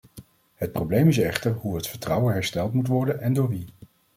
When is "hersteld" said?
2.33-2.73